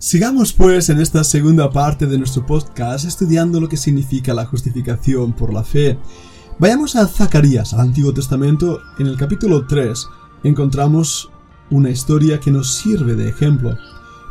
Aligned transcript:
Sigamos 0.00 0.52
pues 0.52 0.90
en 0.90 1.00
esta 1.00 1.24
segunda 1.24 1.72
parte 1.72 2.06
de 2.06 2.18
nuestro 2.18 2.46
podcast 2.46 3.04
estudiando 3.04 3.60
lo 3.60 3.68
que 3.68 3.76
significa 3.76 4.32
la 4.32 4.46
justificación 4.46 5.32
por 5.32 5.52
la 5.52 5.64
fe. 5.64 5.98
Vayamos 6.60 6.94
a 6.94 7.08
Zacarías, 7.08 7.74
al 7.74 7.80
Antiguo 7.80 8.14
Testamento, 8.14 8.78
en 9.00 9.08
el 9.08 9.16
capítulo 9.16 9.66
3 9.66 10.06
encontramos 10.44 11.32
una 11.70 11.90
historia 11.90 12.38
que 12.38 12.52
nos 12.52 12.76
sirve 12.76 13.16
de 13.16 13.28
ejemplo. 13.28 13.76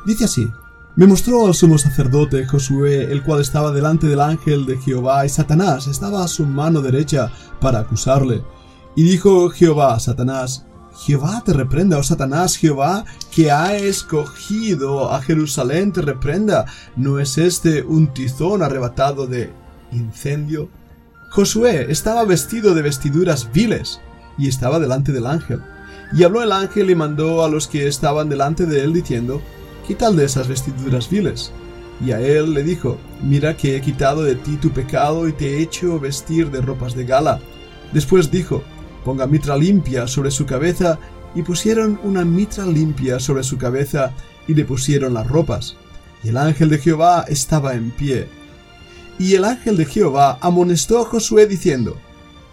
Dice 0.05 0.23
así, 0.23 0.47
me 0.95 1.05
mostró 1.05 1.45
al 1.45 1.53
sumo 1.53 1.77
sacerdote 1.77 2.47
Josué, 2.47 3.11
el 3.11 3.21
cual 3.23 3.41
estaba 3.41 3.73
delante 3.73 4.07
del 4.07 4.21
ángel 4.21 4.65
de 4.65 4.77
Jehová, 4.77 5.25
y 5.25 5.29
Satanás 5.29 5.87
estaba 5.87 6.23
a 6.23 6.29
su 6.29 6.45
mano 6.45 6.79
derecha 6.79 7.29
para 7.59 7.79
acusarle. 7.79 8.41
Y 8.95 9.03
dijo 9.03 9.49
Jehová 9.49 9.99
Satanás, 9.99 10.65
Jehová 10.97 11.43
te 11.45 11.53
reprenda, 11.53 11.99
oh 11.99 12.03
Satanás, 12.03 12.57
Jehová 12.57 13.05
que 13.31 13.51
ha 13.51 13.75
escogido 13.77 15.13
a 15.13 15.21
Jerusalén 15.21 15.91
te 15.91 16.01
reprenda. 16.01 16.65
¿No 16.95 17.19
es 17.19 17.37
este 17.37 17.83
un 17.83 18.13
tizón 18.13 18.63
arrebatado 18.63 19.27
de 19.27 19.51
incendio? 19.91 20.69
Josué 21.29 21.87
estaba 21.89 22.25
vestido 22.25 22.73
de 22.73 22.81
vestiduras 22.81 23.51
viles 23.51 24.01
y 24.39 24.47
estaba 24.47 24.79
delante 24.79 25.11
del 25.11 25.27
ángel. 25.27 25.61
Y 26.13 26.23
habló 26.23 26.41
el 26.41 26.51
ángel 26.51 26.89
y 26.89 26.95
mandó 26.95 27.43
a 27.43 27.49
los 27.49 27.67
que 27.67 27.87
estaban 27.87 28.27
delante 28.27 28.65
de 28.65 28.83
él 28.83 28.93
diciendo, 28.93 29.41
Quitad 29.85 30.13
de 30.13 30.25
esas 30.25 30.47
vestiduras 30.47 31.09
viles. 31.09 31.51
Y 32.03 32.11
a 32.11 32.19
él 32.19 32.53
le 32.53 32.63
dijo, 32.63 32.97
Mira 33.21 33.55
que 33.55 33.75
he 33.75 33.81
quitado 33.81 34.23
de 34.23 34.35
ti 34.35 34.57
tu 34.57 34.71
pecado 34.71 35.27
y 35.27 35.33
te 35.33 35.57
he 35.57 35.61
hecho 35.61 35.99
vestir 35.99 36.49
de 36.49 36.61
ropas 36.61 36.95
de 36.95 37.05
gala. 37.05 37.39
Después 37.93 38.31
dijo, 38.31 38.63
ponga 39.07 39.25
mitra 39.25 39.55
limpia 39.55 40.05
sobre 40.05 40.31
su 40.31 40.45
cabeza, 40.45 40.99
y 41.33 41.41
pusieron 41.41 41.97
una 42.03 42.25
mitra 42.25 42.65
limpia 42.65 43.21
sobre 43.21 43.41
su 43.41 43.57
cabeza, 43.57 44.11
y 44.49 44.53
le 44.53 44.65
pusieron 44.65 45.13
las 45.13 45.25
ropas. 45.29 45.77
Y 46.25 46.27
el 46.27 46.35
ángel 46.35 46.67
de 46.67 46.77
Jehová 46.77 47.23
estaba 47.29 47.75
en 47.75 47.91
pie. 47.91 48.27
Y 49.17 49.35
el 49.35 49.45
ángel 49.45 49.77
de 49.77 49.85
Jehová 49.85 50.37
amonestó 50.41 50.99
a 50.99 51.05
Josué 51.05 51.47
diciendo, 51.47 51.95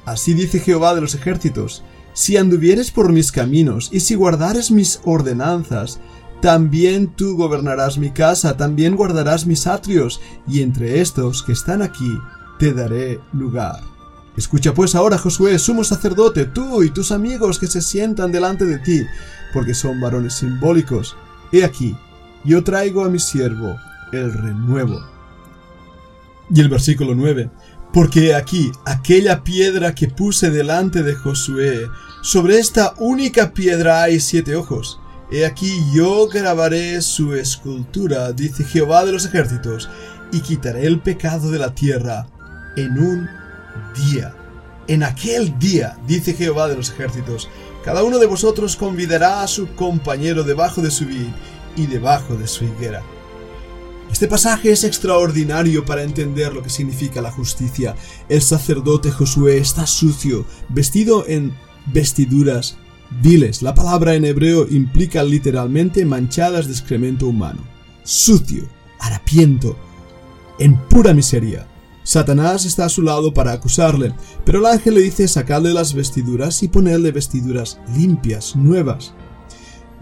Así 0.04 0.32
dice 0.32 0.60
Jehová 0.60 0.94
de 0.94 1.00
los 1.00 1.16
ejércitos, 1.16 1.82
si 2.12 2.36
anduvieres 2.36 2.92
por 2.92 3.12
mis 3.12 3.32
caminos, 3.32 3.88
y 3.90 3.98
si 3.98 4.14
guardares 4.14 4.70
mis 4.70 5.00
ordenanzas, 5.04 5.98
también 6.40 7.08
tú 7.08 7.36
gobernarás 7.36 7.98
mi 7.98 8.10
casa, 8.10 8.56
también 8.56 8.94
guardarás 8.94 9.44
mis 9.44 9.66
atrios, 9.66 10.20
y 10.46 10.62
entre 10.62 11.00
estos 11.00 11.42
que 11.42 11.50
están 11.50 11.82
aquí 11.82 12.16
te 12.60 12.72
daré 12.72 13.18
lugar. 13.32 13.93
Escucha 14.36 14.74
pues 14.74 14.94
ahora, 14.94 15.16
Josué, 15.16 15.58
sumo 15.58 15.84
sacerdote, 15.84 16.44
tú 16.44 16.82
y 16.82 16.90
tus 16.90 17.12
amigos 17.12 17.58
que 17.58 17.68
se 17.68 17.80
sientan 17.80 18.32
delante 18.32 18.64
de 18.64 18.78
ti, 18.78 19.02
porque 19.52 19.74
son 19.74 20.00
varones 20.00 20.34
simbólicos. 20.34 21.16
He 21.52 21.64
aquí, 21.64 21.96
yo 22.44 22.64
traigo 22.64 23.04
a 23.04 23.08
mi 23.08 23.20
siervo 23.20 23.76
el 24.12 24.32
renuevo. 24.32 25.00
Y 26.50 26.60
el 26.60 26.68
versículo 26.68 27.14
9. 27.14 27.50
Porque 27.92 28.34
aquí 28.34 28.72
aquella 28.84 29.44
piedra 29.44 29.94
que 29.94 30.08
puse 30.08 30.50
delante 30.50 31.04
de 31.04 31.14
Josué, 31.14 31.88
sobre 32.22 32.58
esta 32.58 32.94
única 32.98 33.52
piedra 33.52 34.02
hay 34.02 34.18
siete 34.18 34.56
ojos. 34.56 34.98
He 35.30 35.46
aquí 35.46 35.80
yo 35.94 36.26
grabaré 36.28 37.00
su 37.02 37.34
escultura, 37.34 38.32
dice 38.32 38.64
Jehová 38.64 39.04
de 39.04 39.12
los 39.12 39.24
ejércitos, 39.26 39.88
y 40.32 40.40
quitaré 40.40 40.86
el 40.86 40.98
pecado 40.98 41.52
de 41.52 41.58
la 41.60 41.72
tierra 41.72 42.26
en 42.76 42.98
un 42.98 43.28
día. 43.94 44.34
En 44.86 45.02
aquel 45.02 45.58
día, 45.58 45.96
dice 46.06 46.34
Jehová 46.34 46.68
de 46.68 46.76
los 46.76 46.90
ejércitos, 46.90 47.48
cada 47.84 48.02
uno 48.02 48.18
de 48.18 48.26
vosotros 48.26 48.76
convidará 48.76 49.42
a 49.42 49.48
su 49.48 49.74
compañero 49.74 50.44
debajo 50.44 50.82
de 50.82 50.90
su 50.90 51.06
vid 51.06 51.28
y 51.76 51.86
debajo 51.86 52.34
de 52.34 52.46
su 52.46 52.64
higuera. 52.64 53.02
Este 54.10 54.28
pasaje 54.28 54.70
es 54.70 54.84
extraordinario 54.84 55.84
para 55.84 56.02
entender 56.02 56.54
lo 56.54 56.62
que 56.62 56.70
significa 56.70 57.20
la 57.20 57.32
justicia. 57.32 57.96
El 58.28 58.42
sacerdote 58.42 59.10
Josué 59.10 59.58
está 59.58 59.86
sucio, 59.86 60.46
vestido 60.68 61.24
en 61.26 61.52
vestiduras 61.86 62.76
viles. 63.22 63.60
La 63.62 63.74
palabra 63.74 64.14
en 64.14 64.24
hebreo 64.24 64.68
implica 64.70 65.22
literalmente 65.22 66.04
manchadas 66.04 66.66
de 66.66 66.72
excremento 66.72 67.26
humano. 67.26 67.62
Sucio, 68.04 68.68
harapiento, 69.00 69.76
en 70.58 70.78
pura 70.88 71.12
miseria. 71.12 71.66
Satanás 72.04 72.66
está 72.66 72.84
a 72.84 72.90
su 72.90 73.00
lado 73.00 73.32
para 73.32 73.52
acusarle, 73.52 74.14
pero 74.44 74.58
el 74.58 74.66
ángel 74.66 74.94
le 74.94 75.00
dice 75.00 75.26
sacarle 75.26 75.72
las 75.72 75.94
vestiduras 75.94 76.62
y 76.62 76.68
ponerle 76.68 77.12
vestiduras 77.12 77.80
limpias, 77.96 78.54
nuevas. 78.54 79.14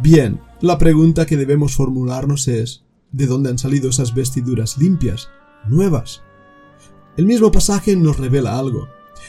Bien, 0.00 0.40
la 0.60 0.78
pregunta 0.78 1.26
que 1.26 1.36
debemos 1.36 1.76
formularnos 1.76 2.48
es, 2.48 2.82
¿de 3.12 3.26
dónde 3.26 3.50
han 3.50 3.58
salido 3.58 3.88
esas 3.88 4.14
vestiduras 4.14 4.78
limpias, 4.78 5.28
nuevas? 5.68 6.22
El 7.16 7.26
mismo 7.26 7.52
pasaje 7.52 7.94
nos 7.94 8.18
revela 8.18 8.58
algo. 8.58 8.88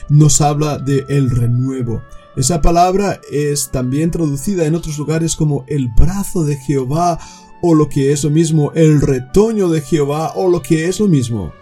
Nos 0.09 0.41
habla 0.41 0.79
de 0.79 1.05
el 1.09 1.29
renuevo. 1.29 2.01
Esa 2.35 2.59
palabra 2.59 3.21
es 3.31 3.69
también 3.69 4.09
traducida 4.09 4.65
en 4.65 4.73
otros 4.73 4.97
lugares 4.97 5.35
como 5.35 5.63
el 5.67 5.89
brazo 5.89 6.43
de 6.43 6.55
Jehová 6.55 7.19
o 7.61 7.75
lo 7.75 7.87
que 7.87 8.11
es 8.11 8.23
lo 8.23 8.31
mismo 8.31 8.71
el 8.73 8.99
retoño 8.99 9.69
de 9.69 9.81
Jehová 9.81 10.31
o 10.35 10.49
lo 10.49 10.63
que 10.63 10.87
es 10.87 10.99
lo 10.99 11.07
mismo 11.07 11.53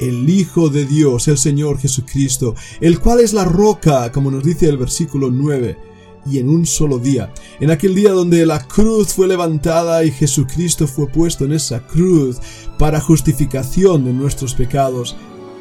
el 0.00 0.28
Hijo 0.28 0.68
de 0.68 0.84
Dios, 0.84 1.28
el 1.28 1.38
Señor 1.38 1.78
Jesucristo, 1.78 2.54
el 2.80 3.00
cual 3.00 3.20
es 3.20 3.32
la 3.32 3.44
roca, 3.44 4.10
como 4.12 4.30
nos 4.30 4.44
dice 4.44 4.68
el 4.68 4.76
versículo 4.76 5.30
9, 5.30 5.76
y 6.26 6.38
en 6.38 6.48
un 6.48 6.66
solo 6.66 6.98
día, 6.98 7.32
en 7.60 7.70
aquel 7.70 7.94
día 7.94 8.12
donde 8.12 8.44
la 8.44 8.66
cruz 8.66 9.14
fue 9.14 9.26
levantada 9.26 10.04
y 10.04 10.10
Jesucristo 10.10 10.86
fue 10.86 11.08
puesto 11.08 11.44
en 11.44 11.52
esa 11.52 11.86
cruz 11.86 12.38
para 12.78 13.00
justificación 13.00 14.04
de 14.04 14.12
nuestros 14.12 14.54
pecados, 14.54 15.16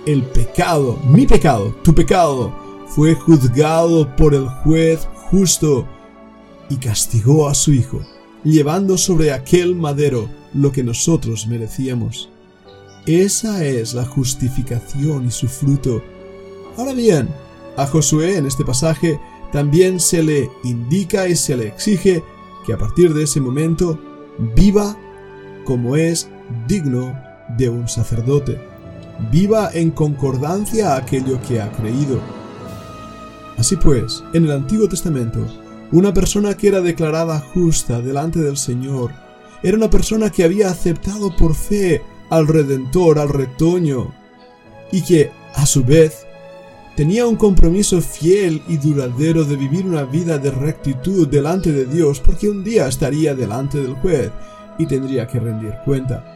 el 0.05 0.23
pecado, 0.23 0.99
mi 1.05 1.25
pecado, 1.25 1.75
tu 1.83 1.93
pecado, 1.93 2.53
fue 2.87 3.13
juzgado 3.15 4.15
por 4.15 4.33
el 4.33 4.47
juez 4.47 5.07
justo 5.29 5.87
y 6.69 6.77
castigó 6.77 7.47
a 7.47 7.53
su 7.53 7.73
Hijo, 7.73 8.01
llevando 8.43 8.97
sobre 8.97 9.31
aquel 9.31 9.75
madero 9.75 10.29
lo 10.53 10.71
que 10.71 10.83
nosotros 10.83 11.47
merecíamos. 11.47 12.29
Esa 13.07 13.63
es 13.63 13.93
la 13.93 14.03
justificación 14.03 15.27
y 15.27 15.31
su 15.31 15.47
fruto. 15.47 16.03
Ahora 16.75 16.93
bien, 16.93 17.29
a 17.77 17.87
Josué 17.87 18.35
en 18.35 18.45
este 18.45 18.65
pasaje 18.65 19.17
también 19.53 20.01
se 20.01 20.21
le 20.21 20.51
indica 20.65 21.29
y 21.29 21.37
se 21.37 21.55
le 21.55 21.67
exige 21.67 22.21
que 22.65 22.73
a 22.73 22.77
partir 22.77 23.13
de 23.13 23.23
ese 23.23 23.39
momento 23.39 23.97
viva 24.57 24.97
como 25.63 25.95
es 25.95 26.29
digno 26.67 27.17
de 27.57 27.69
un 27.69 27.87
sacerdote. 27.87 28.59
Viva 29.31 29.71
en 29.73 29.91
concordancia 29.91 30.93
a 30.93 30.97
aquello 30.97 31.39
que 31.47 31.61
ha 31.61 31.71
creído. 31.71 32.19
Así 33.57 33.77
pues, 33.77 34.21
en 34.33 34.43
el 34.43 34.51
Antiguo 34.51 34.89
Testamento, 34.89 35.39
una 35.93 36.13
persona 36.13 36.57
que 36.57 36.67
era 36.67 36.81
declarada 36.81 37.39
justa 37.39 38.01
delante 38.01 38.39
del 38.39 38.57
Señor 38.57 39.11
era 39.63 39.77
una 39.77 39.89
persona 39.89 40.29
que 40.29 40.43
había 40.43 40.69
aceptado 40.69 41.33
por 41.35 41.55
fe 41.55 42.03
al 42.29 42.47
Redentor, 42.47 43.19
al 43.19 43.29
retoño, 43.29 44.13
y 44.91 45.01
que, 45.01 45.31
a 45.55 45.65
su 45.65 45.83
vez, 45.83 46.25
tenía 46.95 47.27
un 47.27 47.35
compromiso 47.35 48.01
fiel 48.01 48.61
y 48.67 48.77
duradero 48.77 49.43
de 49.43 49.55
vivir 49.55 49.85
una 49.85 50.03
vida 50.03 50.37
de 50.37 50.51
rectitud 50.51 51.27
delante 51.27 51.71
de 51.71 51.85
Dios, 51.85 52.19
porque 52.19 52.49
un 52.49 52.63
día 52.63 52.87
estaría 52.87 53.35
delante 53.35 53.81
del 53.81 53.93
juez 53.95 54.31
y 54.77 54.85
tendría 54.85 55.27
que 55.27 55.39
rendir 55.39 55.73
cuenta. 55.85 56.33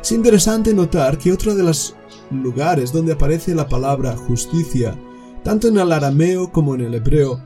Es 0.00 0.12
interesante 0.12 0.72
notar 0.72 1.18
que 1.18 1.32
otro 1.32 1.54
de 1.54 1.64
los 1.64 1.96
lugares 2.30 2.92
donde 2.92 3.12
aparece 3.12 3.54
la 3.54 3.68
palabra 3.68 4.16
justicia, 4.16 4.96
tanto 5.42 5.68
en 5.68 5.78
el 5.78 5.92
arameo 5.92 6.52
como 6.52 6.74
en 6.74 6.82
el 6.82 6.94
hebreo, 6.94 7.40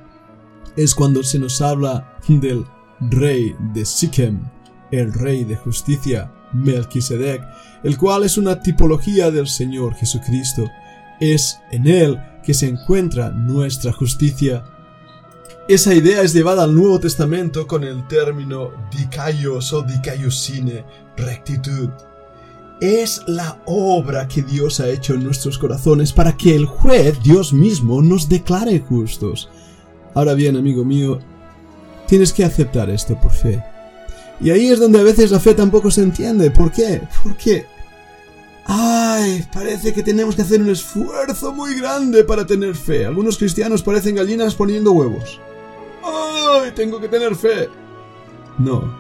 es 0.77 0.95
cuando 0.95 1.23
se 1.23 1.39
nos 1.39 1.61
habla 1.61 2.19
del 2.29 2.65
rey 3.01 3.57
de 3.73 3.85
Sikhem, 3.85 4.41
el 4.91 5.13
rey 5.13 5.45
de 5.45 5.57
justicia, 5.57 6.31
Melquisedec, 6.53 7.43
el 7.83 7.97
cual 7.97 8.25
es 8.25 8.37
una 8.37 8.61
tipología 8.61 9.31
del 9.31 9.49
Señor 9.49 9.95
Jesucristo. 9.95 10.71
Es 11.21 11.61
en 11.71 11.87
Él 11.87 12.21
que 12.43 12.55
se 12.55 12.69
encuentra 12.69 13.31
nuestra 13.31 13.93
justicia. 13.93 14.65
Esa 15.69 15.95
idea 15.95 16.23
es 16.23 16.33
llevada 16.33 16.65
al 16.65 16.75
Nuevo 16.75 16.99
Testamento 16.99 17.67
con 17.67 17.85
el 17.85 18.07
término 18.09 18.71
dikaios 18.91 19.73
o 19.73 19.83
dikaiosine, 19.83 20.85
rectitud. 21.17 21.91
Es 22.81 23.23
la 23.27 23.61
obra 23.67 24.27
que 24.27 24.43
Dios 24.43 24.81
ha 24.81 24.89
hecho 24.89 25.15
en 25.15 25.23
nuestros 25.23 25.59
corazones 25.59 26.13
para 26.13 26.37
que 26.37 26.57
el 26.57 26.65
juez, 26.65 27.23
Dios 27.23 27.53
mismo, 27.53 28.01
nos 28.01 28.29
declare 28.29 28.81
justos. 28.81 29.51
Ahora 30.15 30.33
bien, 30.33 30.57
amigo 30.57 30.85
mío, 30.85 31.21
tienes 32.09 32.33
que 32.33 32.45
aceptar 32.45 32.89
esto 32.89 33.21
por 33.21 33.33
fe. 33.33 33.63
Y 34.41 34.51
ahí 34.51 34.69
es 34.69 34.79
donde 34.79 34.99
a 34.99 35.03
veces 35.03 35.31
la 35.31 35.39
fe 35.39 35.55
tampoco 35.55 35.91
se 35.91 36.03
entiende. 36.03 36.51
¿Por 36.51 36.73
qué? 36.73 37.03
Porque... 37.23 37.67
¡Ay! 38.65 39.45
Parece 39.53 39.93
que 39.93 40.03
tenemos 40.03 40.35
que 40.37 40.43
hacer 40.43 40.61
un 40.61 40.71
esfuerzo 40.71 41.53
muy 41.53 41.75
grande 41.75 42.25
para 42.25 42.47
tener 42.47 42.75
fe. 42.75 43.05
Algunos 43.05 43.37
cristianos 43.37 43.83
parecen 43.83 44.15
gallinas 44.15 44.55
poniendo 44.55 44.93
huevos. 44.93 45.41
¡Ay! 46.03 46.71
Tengo 46.75 47.01
que 47.01 47.09
tener 47.09 47.35
fe. 47.37 47.69
No. 48.59 48.99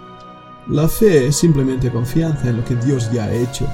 La 0.68 0.88
fe 0.88 1.28
es 1.28 1.36
simplemente 1.36 1.90
confianza 1.90 2.48
en 2.48 2.58
lo 2.58 2.64
que 2.64 2.74
Dios 2.74 3.10
ya 3.10 3.24
ha 3.24 3.32
hecho. 3.32 3.66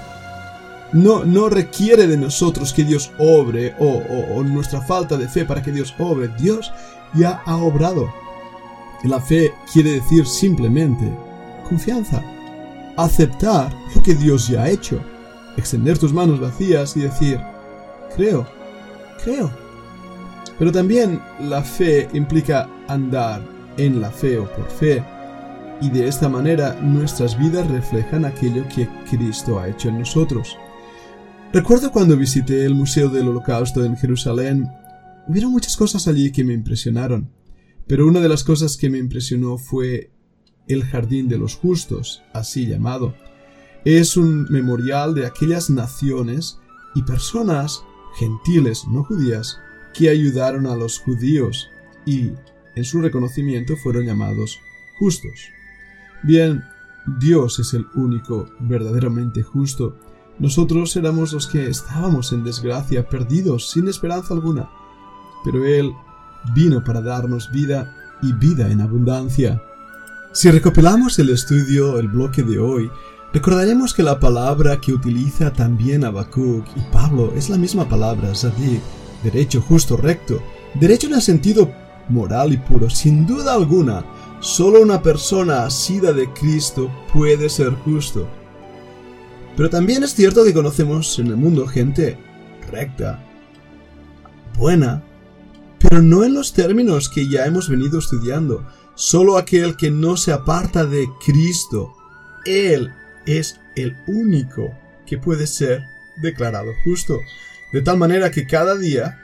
No, 0.93 1.25
no 1.25 1.49
requiere 1.49 2.07
de 2.07 2.17
nosotros 2.17 2.73
que 2.73 2.85
Dios 2.85 3.11
obre 3.19 3.75
o, 3.81 4.03
o 4.35 4.43
nuestra 4.45 4.81
falta 4.83 5.17
de 5.17 5.29
fe 5.29 5.45
para 5.45 5.63
que 5.63 5.73
Dios 5.73 5.95
obre. 5.99 6.29
Dios 6.39 6.73
ya 7.15 7.43
ha 7.45 7.57
obrado. 7.57 8.13
La 9.03 9.21
fe 9.21 9.53
quiere 9.73 9.93
decir 9.93 10.27
simplemente 10.27 11.26
confianza. 11.67 12.23
Aceptar 12.97 13.75
lo 13.95 14.03
que 14.03 14.15
Dios 14.15 14.49
ya 14.49 14.63
ha 14.63 14.71
hecho. 14.71 15.01
Extender 15.57 15.99
tus 15.99 16.13
manos 16.13 16.41
vacías 16.41 16.97
y 16.97 17.01
decir, 17.01 17.41
creo, 18.15 18.47
creo. 19.23 19.51
Pero 20.59 20.73
también 20.73 21.21
la 21.41 21.63
fe 21.63 22.09
implica 22.13 22.69
andar 22.89 23.43
en 23.77 24.01
la 24.01 24.11
fe 24.11 24.39
o 24.39 24.51
por 24.51 24.69
fe. 24.71 25.03
Y 25.81 25.91
de 25.91 26.09
esta 26.09 26.29
manera 26.29 26.75
nuestras 26.81 27.39
vidas 27.39 27.71
reflejan 27.71 28.25
aquello 28.25 28.65
que 28.75 28.89
Cristo 29.11 29.61
ha 29.61 29.69
hecho 29.69 29.89
en 29.89 29.99
nosotros. 29.99 30.57
Recuerdo 31.53 31.93
cuando 31.93 32.17
visité 32.17 32.65
el 32.65 32.75
Museo 32.75 33.09
del 33.09 33.29
Holocausto 33.29 33.85
en 33.85 33.97
Jerusalén, 33.97 34.69
hubieron 35.29 35.53
muchas 35.53 35.77
cosas 35.77 36.09
allí 36.09 36.33
que 36.33 36.45
me 36.45 36.55
impresionaron. 36.55 37.31
Pero 37.87 38.07
una 38.07 38.21
de 38.21 38.29
las 38.29 38.43
cosas 38.43 38.77
que 38.77 38.91
me 38.91 38.99
impresionó 38.99 39.59
fue 39.59 40.11
el 40.69 40.85
Jardín 40.85 41.29
de 41.29 41.39
los 41.39 41.57
Justos, 41.57 42.23
así 42.33 42.67
llamado. 42.67 43.15
Es 43.85 44.17
un 44.17 44.47
memorial 44.51 45.15
de 45.15 45.27
aquellas 45.27 45.71
naciones 45.71 46.59
y 46.95 47.03
personas 47.03 47.83
gentiles 48.19 48.85
no 48.89 49.05
judías 49.05 49.59
que 49.95 50.09
ayudaron 50.09 50.67
a 50.67 50.75
los 50.75 50.99
judíos 50.99 51.69
y 52.05 52.33
en 52.75 52.85
su 52.85 53.01
reconocimiento 53.01 53.77
fueron 53.77 54.05
llamados 54.05 54.59
justos. 54.99 55.51
Bien, 56.23 56.63
Dios 57.19 57.59
es 57.59 57.73
el 57.75 57.87
único 57.95 58.49
verdaderamente 58.61 59.43
justo. 59.43 59.97
Nosotros 60.39 60.95
éramos 60.97 61.33
los 61.33 61.47
que 61.47 61.69
estábamos 61.69 62.33
en 62.33 62.45
desgracia, 62.45 63.09
perdidos, 63.09 63.71
sin 63.71 63.89
esperanza 63.89 64.35
alguna. 64.35 64.69
Pero 65.45 65.65
Él 65.65 65.93
vino 66.55 66.85
para 66.85 67.01
darnos 67.01 67.51
vida 67.51 67.95
y 68.23 68.33
vida 68.33 68.71
en 68.71 68.81
abundancia. 68.81 69.63
Si 70.33 70.51
recopilamos 70.51 71.19
el 71.19 71.31
estudio, 71.31 71.99
el 71.99 72.09
bloque 72.09 72.43
de 72.43 72.59
hoy, 72.59 72.91
recordaremos 73.33 73.95
que 73.95 74.03
la 74.03 74.21
palabra 74.21 74.81
que 74.81 74.93
utiliza 74.93 75.53
también 75.53 76.05
Habacuc 76.05 76.67
y 76.77 76.81
Pablo 76.93 77.33
es 77.35 77.49
la 77.49 77.57
misma 77.57 77.89
palabra, 77.89 78.35
zadik, 78.35 78.83
derecho, 79.23 79.63
justo, 79.63 79.97
recto, 79.97 80.43
derecho 80.75 81.07
en 81.07 81.15
el 81.15 81.23
sentido 81.23 81.73
moral 82.09 82.53
y 82.53 82.59
puro, 82.59 82.91
sin 82.91 83.27
duda 83.27 83.55
alguna, 83.55 84.05
solo 84.41 84.83
una 84.83 85.03
persona 85.03 85.65
asida 85.65 86.13
de 86.13 86.31
Cristo 86.33 86.91
puede 87.13 87.49
ser 87.49 87.73
justo. 87.73 88.29
Pero 89.57 89.71
también 89.71 90.05
es 90.05 90.15
cierto 90.15 90.45
que 90.45 90.53
conocemos 90.53 91.19
en 91.19 91.29
el 91.29 91.37
mundo 91.37 91.67
gente 91.67 92.19
recta, 92.71 93.25
buena, 94.55 95.03
pero 95.79 96.03
no 96.03 96.25
en 96.25 96.35
los 96.35 96.53
términos 96.53 97.09
que 97.09 97.29
ya 97.29 97.47
hemos 97.47 97.69
venido 97.69 97.99
estudiando. 97.99 98.67
Solo 98.97 99.39
aquel 99.39 99.77
que 99.77 99.91
no 99.91 100.17
se 100.17 100.33
aparta 100.33 100.85
de 100.85 101.07
Cristo, 101.25 101.95
Él 102.45 102.93
es 103.27 103.61
el 103.77 103.97
único 104.09 104.75
que 105.07 105.19
puede 105.19 105.47
ser 105.47 105.87
declarado 106.17 106.73
justo. 106.83 107.21
De 107.73 107.83
tal 107.83 107.99
manera 107.99 108.31
que 108.31 108.47
cada 108.47 108.75
día 108.75 109.23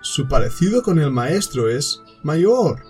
su 0.00 0.26
parecido 0.26 0.82
con 0.82 0.98
el 0.98 1.12
Maestro 1.12 1.68
es 1.68 2.02
mayor. 2.24 2.82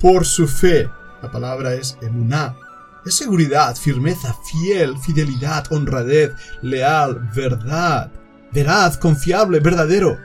Por 0.00 0.24
su 0.24 0.48
fe, 0.48 0.88
la 1.20 1.30
palabra 1.30 1.74
es 1.74 1.98
emuná, 2.00 2.56
es 3.04 3.14
seguridad, 3.14 3.76
firmeza, 3.76 4.34
fiel, 4.44 4.96
fidelidad, 4.98 5.64
honradez, 5.70 6.32
leal, 6.62 7.28
verdad, 7.34 8.10
veraz, 8.52 8.96
confiable, 8.96 9.60
verdadero 9.60 10.18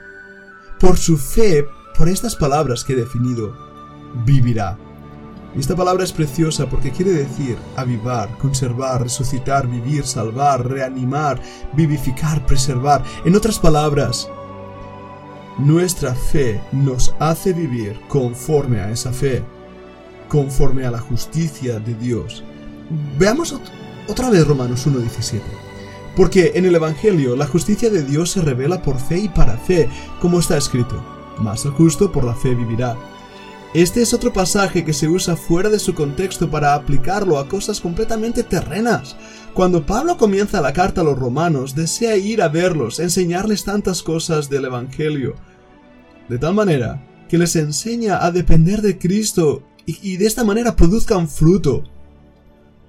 por 0.78 0.96
su 0.96 1.16
fe, 1.18 1.66
por 1.96 2.08
estas 2.08 2.36
palabras 2.36 2.84
que 2.84 2.92
he 2.92 2.96
definido, 2.96 3.56
vivirá. 4.24 4.76
Y 5.56 5.60
esta 5.60 5.74
palabra 5.74 6.04
es 6.04 6.12
preciosa 6.12 6.68
porque 6.68 6.90
quiere 6.90 7.12
decir 7.12 7.56
avivar, 7.76 8.36
conservar, 8.38 9.02
resucitar, 9.02 9.66
vivir, 9.66 10.04
salvar, 10.04 10.68
reanimar, 10.68 11.40
vivificar, 11.72 12.44
preservar. 12.46 13.02
En 13.24 13.34
otras 13.34 13.58
palabras, 13.58 14.28
nuestra 15.58 16.14
fe 16.14 16.60
nos 16.70 17.14
hace 17.18 17.52
vivir 17.52 17.98
conforme 18.08 18.80
a 18.80 18.90
esa 18.90 19.12
fe, 19.12 19.42
conforme 20.28 20.86
a 20.86 20.90
la 20.90 21.00
justicia 21.00 21.80
de 21.80 21.94
Dios. 21.94 22.44
Veamos 23.18 23.58
otra 24.06 24.30
vez 24.30 24.46
Romanos 24.46 24.86
1.17. 24.86 25.40
Porque 26.16 26.52
en 26.56 26.64
el 26.64 26.74
Evangelio 26.74 27.36
la 27.36 27.46
justicia 27.46 27.90
de 27.90 28.02
Dios 28.02 28.32
se 28.32 28.42
revela 28.42 28.82
por 28.82 28.98
fe 28.98 29.18
y 29.18 29.28
para 29.28 29.56
fe, 29.56 29.88
como 30.20 30.40
está 30.40 30.56
escrito, 30.56 31.00
más 31.38 31.64
el 31.64 31.70
justo 31.72 32.10
por 32.10 32.24
la 32.24 32.34
fe 32.34 32.54
vivirá. 32.54 32.96
Este 33.74 34.00
es 34.00 34.14
otro 34.14 34.32
pasaje 34.32 34.82
que 34.82 34.94
se 34.94 35.08
usa 35.08 35.36
fuera 35.36 35.68
de 35.68 35.78
su 35.78 35.94
contexto 35.94 36.50
para 36.50 36.74
aplicarlo 36.74 37.38
a 37.38 37.48
cosas 37.48 37.82
completamente 37.82 38.42
terrenas. 38.42 39.14
Cuando 39.52 39.84
Pablo 39.84 40.16
comienza 40.16 40.62
la 40.62 40.72
carta 40.72 41.02
a 41.02 41.04
los 41.04 41.18
romanos, 41.18 41.74
desea 41.74 42.16
ir 42.16 42.40
a 42.40 42.48
verlos, 42.48 42.98
enseñarles 42.98 43.64
tantas 43.64 44.02
cosas 44.02 44.48
del 44.48 44.64
Evangelio, 44.64 45.34
de 46.30 46.38
tal 46.38 46.54
manera 46.54 47.04
que 47.28 47.36
les 47.36 47.56
enseña 47.56 48.24
a 48.24 48.30
depender 48.30 48.80
de 48.80 48.98
Cristo 48.98 49.62
y, 49.84 50.16
de 50.16 50.26
esta 50.26 50.44
manera 50.44 50.74
produzcan 50.74 51.28
fruto. 51.28 51.84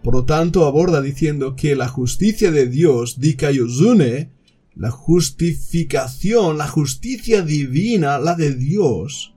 Por 0.01 0.13
lo 0.13 0.25
tanto, 0.25 0.65
aborda 0.65 1.01
diciendo 1.01 1.55
que 1.57 1.75
la 1.75 1.89
justicia 1.89 2.51
de 2.51 2.67
Dios, 2.67 3.19
Dikayozune, 3.19 4.31
la 4.75 4.91
justificación, 4.91 6.57
la 6.57 6.67
justicia 6.67 7.41
divina, 7.41 8.17
la 8.17 8.35
de 8.35 8.55
Dios. 8.55 9.35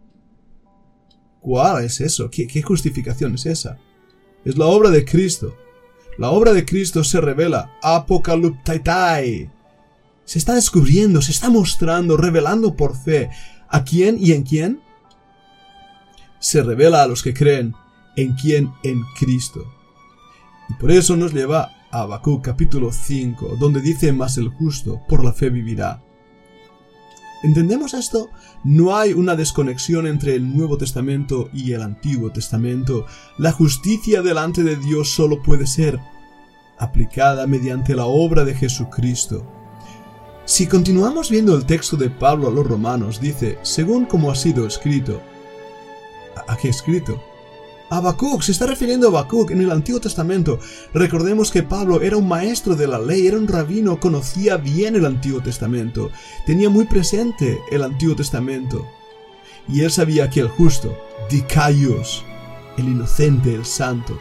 ¿Cuál 1.42 1.84
es 1.84 2.00
eso? 2.00 2.30
¿Qué, 2.30 2.62
justificación 2.62 3.34
es 3.34 3.46
esa? 3.46 3.76
Es 4.44 4.56
la 4.56 4.66
obra 4.66 4.90
de 4.90 5.04
Cristo. 5.04 5.56
La 6.16 6.30
obra 6.30 6.52
de 6.52 6.64
Cristo 6.64 7.02
se 7.02 7.20
revela, 7.20 7.78
apocaluptaitai. 7.82 9.50
Se 10.24 10.38
está 10.38 10.54
descubriendo, 10.54 11.20
se 11.20 11.32
está 11.32 11.50
mostrando, 11.50 12.16
revelando 12.16 12.76
por 12.76 12.96
fe. 12.96 13.28
¿A 13.68 13.82
quién 13.82 14.18
y 14.20 14.32
en 14.32 14.44
quién? 14.44 14.80
Se 16.38 16.62
revela 16.62 17.02
a 17.02 17.08
los 17.08 17.24
que 17.24 17.34
creen 17.34 17.74
en 18.16 18.34
quién 18.34 18.72
en 18.84 19.02
Cristo. 19.18 19.64
Y 20.68 20.74
por 20.74 20.92
eso 20.92 21.16
nos 21.16 21.32
lleva 21.32 21.72
a 21.90 22.02
Habacuc 22.02 22.44
capítulo 22.44 22.92
5, 22.92 23.56
donde 23.58 23.80
dice 23.80 24.12
más 24.12 24.38
el 24.38 24.48
justo, 24.48 25.02
por 25.08 25.24
la 25.24 25.32
fe 25.32 25.50
vivirá. 25.50 26.02
¿Entendemos 27.42 27.92
esto? 27.94 28.30
No 28.62 28.96
hay 28.96 29.12
una 29.12 29.34
desconexión 29.34 30.06
entre 30.06 30.36
el 30.36 30.56
Nuevo 30.56 30.78
Testamento 30.78 31.50
y 31.52 31.72
el 31.72 31.82
Antiguo 31.82 32.30
Testamento. 32.30 33.06
La 33.36 33.50
justicia 33.50 34.22
delante 34.22 34.62
de 34.62 34.76
Dios 34.76 35.10
solo 35.10 35.42
puede 35.42 35.66
ser 35.66 35.98
aplicada 36.78 37.46
mediante 37.46 37.96
la 37.96 38.06
obra 38.06 38.44
de 38.44 38.54
Jesucristo. 38.54 39.44
Si 40.44 40.66
continuamos 40.66 41.30
viendo 41.30 41.56
el 41.56 41.66
texto 41.66 41.96
de 41.96 42.10
Pablo 42.10 42.48
a 42.48 42.50
los 42.50 42.66
romanos, 42.66 43.20
dice, 43.20 43.58
según 43.62 44.06
como 44.06 44.30
ha 44.30 44.34
sido 44.34 44.66
escrito. 44.66 45.20
¿A 46.46 46.56
qué 46.56 46.68
escrito? 46.68 47.31
Habacuc, 47.92 48.40
se 48.40 48.52
está 48.52 48.66
refiriendo 48.66 49.06
a 49.06 49.10
Habacuc 49.10 49.50
en 49.50 49.60
el 49.60 49.70
Antiguo 49.70 50.00
Testamento. 50.00 50.58
Recordemos 50.94 51.50
que 51.50 51.62
Pablo 51.62 52.00
era 52.00 52.16
un 52.16 52.26
maestro 52.26 52.74
de 52.74 52.86
la 52.86 52.98
ley, 52.98 53.26
era 53.26 53.36
un 53.36 53.46
rabino, 53.46 54.00
conocía 54.00 54.56
bien 54.56 54.96
el 54.96 55.04
Antiguo 55.04 55.42
Testamento, 55.42 56.10
tenía 56.46 56.70
muy 56.70 56.86
presente 56.86 57.60
el 57.70 57.82
Antiguo 57.82 58.16
Testamento. 58.16 58.88
Y 59.68 59.82
él 59.82 59.90
sabía 59.90 60.30
que 60.30 60.40
el 60.40 60.48
justo, 60.48 60.96
Dicaios, 61.28 62.24
el 62.78 62.86
inocente, 62.86 63.54
el 63.54 63.66
santo. 63.66 64.18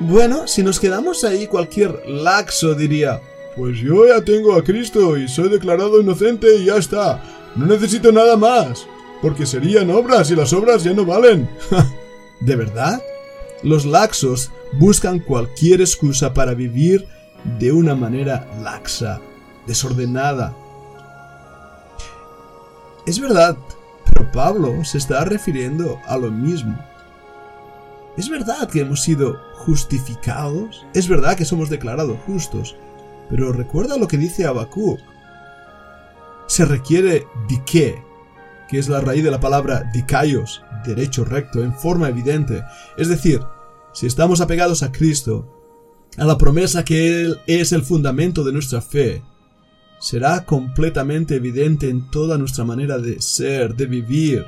Bueno, 0.00 0.46
si 0.46 0.62
nos 0.62 0.78
quedamos 0.78 1.24
ahí, 1.24 1.46
cualquier 1.46 2.02
laxo 2.06 2.74
diría, 2.74 3.22
pues 3.56 3.78
yo 3.78 4.06
ya 4.06 4.22
tengo 4.22 4.54
a 4.54 4.62
Cristo 4.62 5.16
y 5.16 5.28
soy 5.28 5.48
declarado 5.48 5.98
inocente 5.98 6.56
y 6.58 6.66
ya 6.66 6.76
está, 6.76 7.22
no 7.56 7.64
necesito 7.64 8.12
nada 8.12 8.36
más 8.36 8.86
porque 9.22 9.46
serían 9.46 9.90
obras 9.90 10.30
y 10.30 10.36
las 10.36 10.52
obras 10.52 10.84
ya 10.84 10.92
no 10.92 11.04
valen. 11.04 11.48
¿De 12.40 12.56
verdad? 12.56 13.02
Los 13.62 13.84
laxos 13.84 14.50
buscan 14.72 15.18
cualquier 15.18 15.80
excusa 15.80 16.32
para 16.32 16.54
vivir 16.54 17.06
de 17.58 17.72
una 17.72 17.94
manera 17.94 18.46
laxa, 18.62 19.20
desordenada. 19.66 20.54
Es 23.06 23.20
verdad, 23.20 23.56
pero 24.04 24.30
Pablo 24.32 24.84
se 24.84 24.98
está 24.98 25.24
refiriendo 25.24 26.00
a 26.06 26.16
lo 26.16 26.30
mismo. 26.30 26.78
Es 28.16 28.28
verdad 28.28 28.68
que 28.68 28.80
hemos 28.80 29.02
sido 29.02 29.40
justificados, 29.54 30.86
es 30.94 31.08
verdad 31.08 31.36
que 31.36 31.44
somos 31.44 31.70
declarados 31.70 32.18
justos, 32.26 32.76
pero 33.28 33.52
recuerda 33.52 33.96
lo 33.96 34.08
que 34.08 34.16
dice 34.16 34.46
Habacuc. 34.46 35.00
Se 36.46 36.64
requiere 36.64 37.26
de 37.48 37.62
qué? 37.64 38.09
Que 38.70 38.78
es 38.78 38.88
la 38.88 39.00
raíz 39.00 39.24
de 39.24 39.32
la 39.32 39.40
palabra 39.40 39.90
dikaios, 39.92 40.62
derecho 40.86 41.24
recto, 41.24 41.62
en 41.62 41.74
forma 41.74 42.08
evidente, 42.08 42.62
es 42.96 43.08
decir, 43.08 43.40
Si 43.92 44.06
estamos 44.06 44.40
apegados 44.40 44.84
a 44.84 44.92
Cristo, 44.92 45.60
a 46.16 46.24
la 46.24 46.38
promesa 46.38 46.84
que 46.84 47.22
Él 47.22 47.40
es 47.48 47.72
el 47.72 47.82
fundamento 47.82 48.44
de 48.44 48.52
nuestra 48.52 48.80
fe, 48.80 49.24
será 49.98 50.44
completamente 50.44 51.34
evidente 51.34 51.88
en 51.88 52.08
toda 52.08 52.38
nuestra 52.38 52.64
manera 52.64 52.98
de 52.98 53.20
ser, 53.20 53.74
de 53.74 53.86
vivir. 53.86 54.46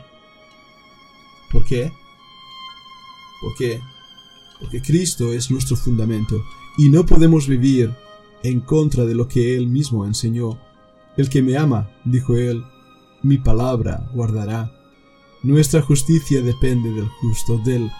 ¿Por 1.50 1.64
qué? 1.64 1.92
¿Por 3.40 3.56
qué? 3.58 3.80
Porque 4.60 4.80
Cristo 4.80 5.32
es 5.32 5.50
nuestro 5.50 5.76
fundamento 5.76 6.40
y 6.78 6.88
no 6.88 7.04
podemos 7.04 7.48
vivir 7.48 7.92
en 8.44 8.60
contra 8.60 9.04
de 9.04 9.16
lo 9.16 9.26
que 9.26 9.56
Él 9.56 9.66
mismo 9.66 10.06
enseñó. 10.06 10.60
El 11.16 11.28
que 11.28 11.42
me 11.42 11.56
ama, 11.56 11.90
dijo 12.04 12.36
Él, 12.36 12.64
mi 13.22 13.38
palabra 13.38 14.08
guardará. 14.12 14.70
Nuestra 15.42 15.82
justicia 15.82 16.40
depende 16.42 16.92
del 16.92 17.08
justo, 17.08 17.58
del 17.58 17.90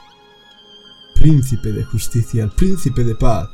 príncipe 1.15 1.73
de 1.73 1.85
justicia, 1.85 2.45
el 2.45 2.51
príncipe 2.51 3.05
de 3.05 3.15
paz, 3.15 3.49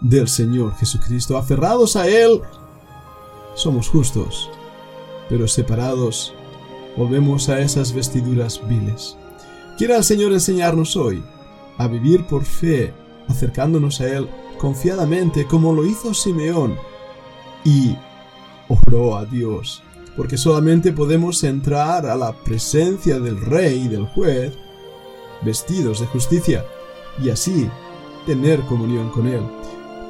del 0.00 0.28
Señor 0.28 0.74
Jesucristo. 0.76 1.36
Aferrados 1.36 1.96
a 1.96 2.08
Él, 2.08 2.40
somos 3.54 3.88
justos, 3.88 4.50
pero 5.28 5.48
separados, 5.48 6.34
volvemos 6.96 7.48
a 7.48 7.60
esas 7.60 7.92
vestiduras 7.92 8.60
viles. 8.68 9.16
Quiera 9.78 9.96
el 9.96 10.04
Señor 10.04 10.32
enseñarnos 10.32 10.96
hoy 10.96 11.22
a 11.78 11.86
vivir 11.88 12.26
por 12.26 12.44
fe, 12.44 12.92
acercándonos 13.28 14.00
a 14.00 14.08
Él 14.08 14.28
confiadamente 14.58 15.46
como 15.46 15.72
lo 15.72 15.84
hizo 15.84 16.14
Simeón 16.14 16.76
y 17.64 17.96
oró 18.68 19.16
a 19.16 19.24
Dios, 19.24 19.82
porque 20.16 20.36
solamente 20.36 20.92
podemos 20.92 21.42
entrar 21.44 22.06
a 22.06 22.16
la 22.16 22.32
presencia 22.32 23.18
del 23.18 23.40
Rey 23.40 23.84
y 23.84 23.88
del 23.88 24.06
Juez 24.06 24.52
vestidos 25.42 26.00
de 26.00 26.06
justicia 26.06 26.64
y 27.22 27.30
así 27.30 27.68
tener 28.26 28.60
comunión 28.62 29.10
con 29.10 29.26
Él. 29.26 29.42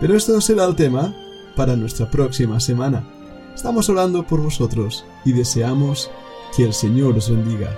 Pero 0.01 0.17
esto 0.17 0.41
será 0.41 0.65
el 0.65 0.77
tema 0.77 1.15
para 1.57 1.77
nuestra 1.77 2.11
próxima 2.11 2.61
semana. 2.61 3.09
Estamos 3.55 3.89
orando 3.89 4.27
por 4.27 4.41
vosotros 4.41 5.05
y 5.25 5.33
deseamos 5.33 6.11
que 6.57 6.65
el 6.65 6.73
Señor 6.73 7.17
os 7.17 7.31
bendiga. 7.31 7.77